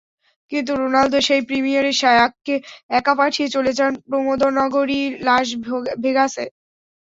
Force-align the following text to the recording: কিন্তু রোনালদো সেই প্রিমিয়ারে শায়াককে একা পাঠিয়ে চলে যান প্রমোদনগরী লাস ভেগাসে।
কিন্তু 0.51 0.71
রোনালদো 0.75 1.19
সেই 1.27 1.41
প্রিমিয়ারে 1.49 1.91
শায়াককে 2.01 2.55
একা 2.99 3.13
পাঠিয়ে 3.19 3.47
চলে 3.55 3.71
যান 3.79 3.91
প্রমোদনগরী 4.07 4.99
লাস 5.27 5.47
ভেগাসে। 6.03 6.45